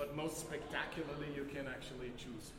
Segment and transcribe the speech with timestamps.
[0.00, 2.52] but most spectacularly, you can actually choose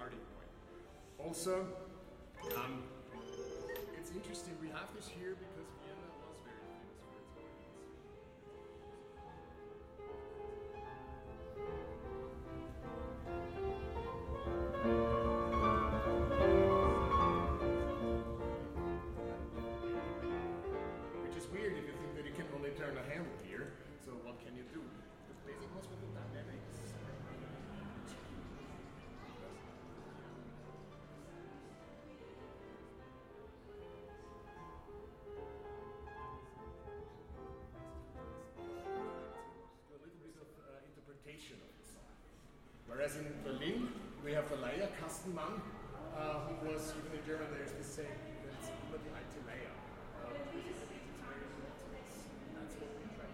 [0.00, 1.28] starting point.
[1.28, 1.66] Also,
[2.56, 2.82] um,
[4.00, 5.68] it's interesting, we have this here because
[41.30, 42.10] interpretation of the song.
[42.88, 43.88] Whereas in Berlin,
[44.24, 45.62] we have the Leia Kastenmann,
[46.16, 48.18] uh, who was, even in German, there's the same,
[48.58, 49.70] it's immer die alte Leier.
[52.54, 53.30] That's what we try.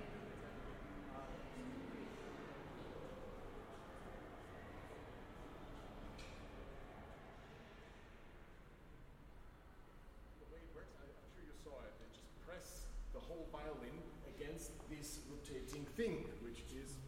[10.36, 11.92] The way it works, I, I'm sure you saw it.
[11.96, 12.84] They just press
[13.16, 17.00] the whole violin against this rotating thing, which is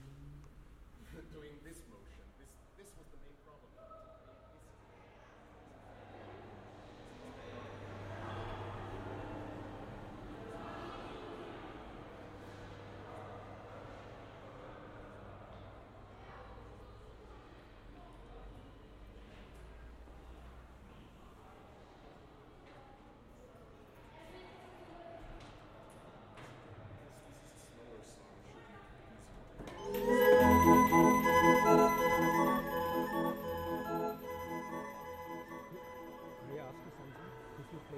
[1.32, 1.97] doing this motion.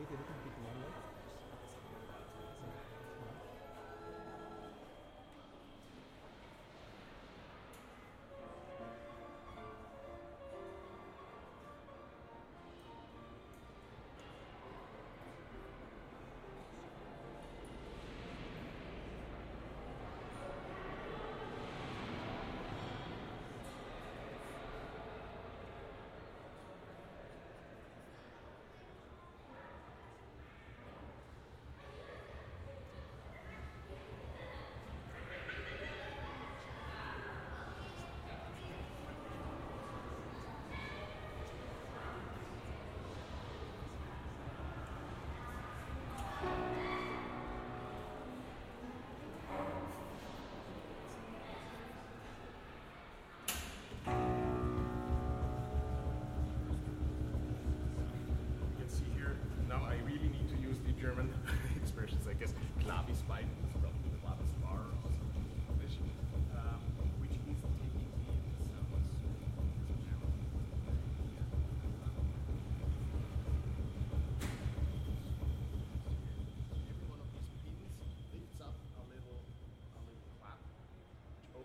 [0.00, 0.79] Played a little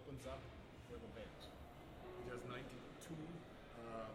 [0.06, 0.39] opens up
[0.86, 1.10] for the.
[1.18, 3.16] It has 92
[3.80, 4.12] uh,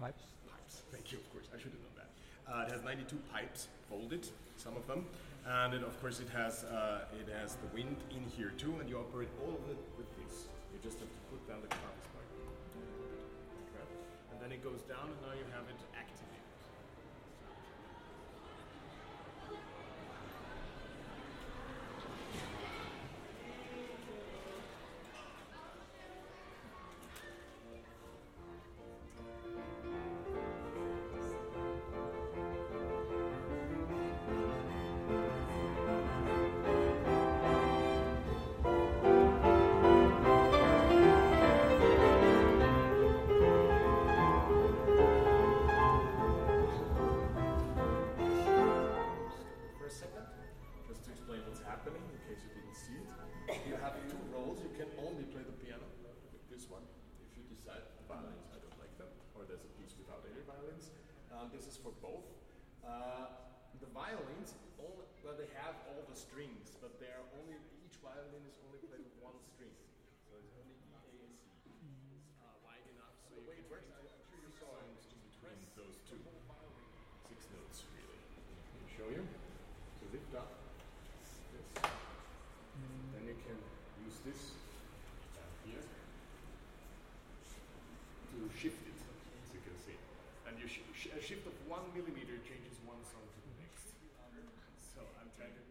[0.00, 0.22] pipes.
[0.46, 0.82] pipes.
[0.92, 1.46] Thank you, of course.
[1.50, 2.10] I should have known that.
[2.46, 5.04] Uh, it has 92 pipes folded, some of them,
[5.46, 8.98] and of course it has uh, it has the wind in here too, and you
[8.98, 10.46] operate all of it with this.
[10.70, 12.30] You just have to put down the compass point,
[13.74, 13.86] okay.
[14.30, 15.80] and then it goes down, and now you have it
[61.86, 62.26] for both.
[62.82, 63.30] Uh,
[63.78, 67.54] the violins, only, well, they have all the strings, but they are only
[67.86, 69.70] each violin is only played with one string.
[70.26, 71.70] So it's only E, A, and C.
[72.42, 74.98] Uh, wide enough so the way it works, I'm sure you saw it in
[75.30, 76.18] between those two.
[77.30, 78.18] Six notes, really.
[78.18, 79.22] Let me show you.
[80.02, 80.50] So lift up
[81.54, 81.70] this.
[83.14, 83.58] Then you can
[84.02, 84.58] use this
[85.38, 85.86] down here
[88.26, 89.98] to shift it, as you can see.
[90.50, 93.86] And you sh- a shift of one millimeter changes one song to the next.
[94.94, 95.62] So I'm trying to,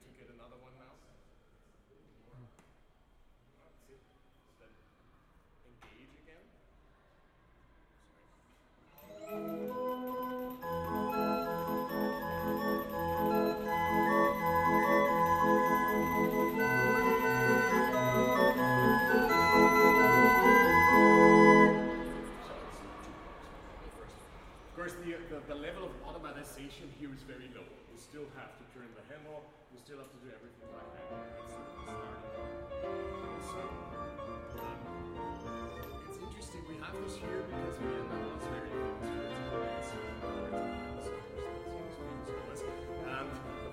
[43.06, 43.28] Uh, um,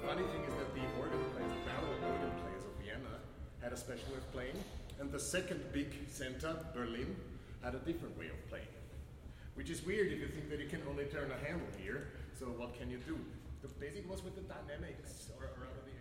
[0.07, 3.15] funny thing is that the organ players, the barrel organ players of Vienna
[3.63, 4.59] had a special way of playing,
[5.01, 7.17] and the second big center, Berlin,
[7.63, 8.67] had a different way of playing.
[9.55, 12.09] Which is weird if you think that you can only turn a handle here.
[12.39, 13.19] So what can you do?
[13.63, 15.95] The basic was with the dynamics, or, or rather the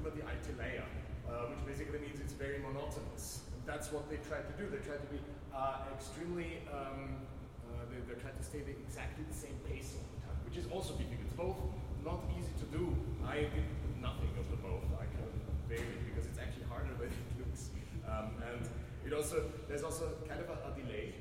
[0.00, 0.88] über die alte Leier,
[1.28, 3.44] uh, which basically means it's very monotonous.
[3.52, 4.64] And that's what they try to do.
[4.72, 5.20] They try to be
[5.52, 7.20] uh, extremely, um,
[7.68, 10.56] uh, they, they're trying to stay the, exactly the same pace all the time, which
[10.56, 11.20] is also difficult.
[11.28, 11.60] It's both
[12.00, 12.96] not easy to do.
[13.28, 13.68] I did
[14.00, 14.88] nothing of the both.
[14.96, 15.36] I kind of
[15.70, 17.70] because it's actually harder than it looks.
[18.02, 18.66] Um, and
[19.06, 21.14] it also there's also kind of a, a delay.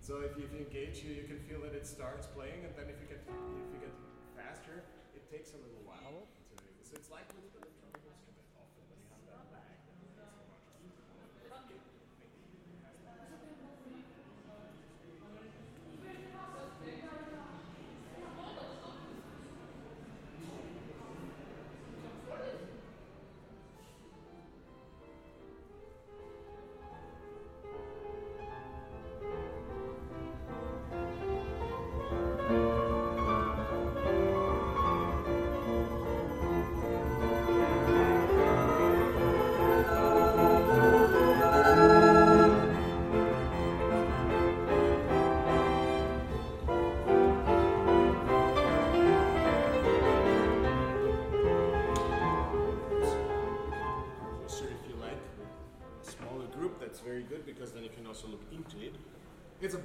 [0.00, 2.74] So if you, if you engage here, you can feel that it starts playing, and
[2.74, 3.94] then if you get if you get
[4.34, 4.82] faster,
[5.14, 6.26] it takes a little while.
[6.50, 7.54] Until So it's like with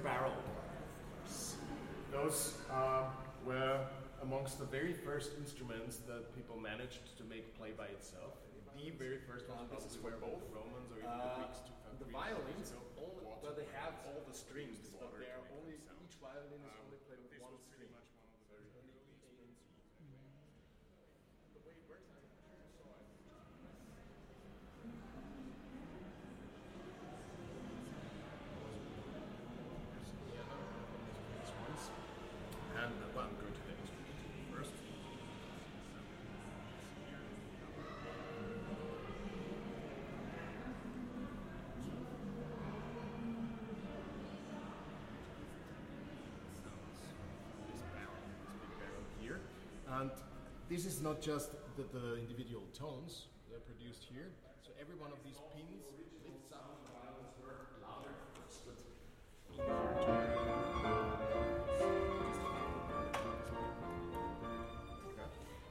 [0.09, 0.57] barrel organ.
[2.09, 3.05] Those uh,
[3.45, 3.77] were
[4.25, 8.33] amongst the very first instruments that people managed to make play by itself.
[8.73, 12.07] The very first one, this is for both Romans or even the Greeks took the
[12.09, 12.81] three violins, years ago.
[12.97, 15.77] only, well, they have all the strings, but water they are only
[16.09, 16.88] each violin is
[49.99, 50.11] And
[50.69, 54.31] this is not just the, the individual tones that are produced here.
[54.63, 55.91] So every one of these pins
[56.23, 56.79] lifts up
[57.83, 58.15] louder.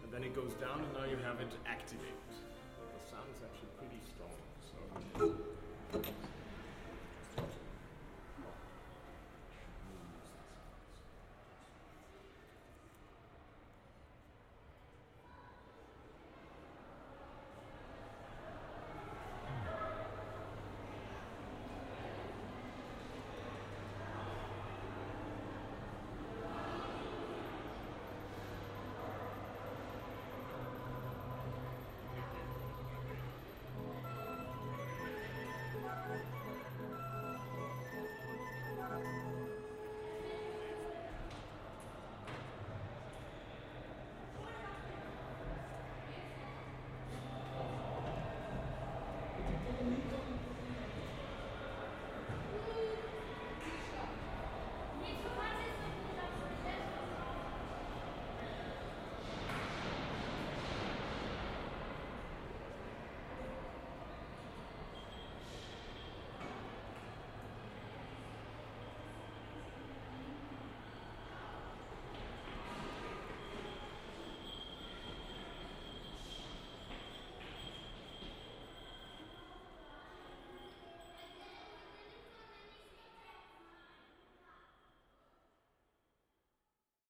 [0.05, 2.13] And then it goes down, and now you have it activated.
[2.29, 4.37] The sound is actually pretty strong.
[6.05, 6.28] So.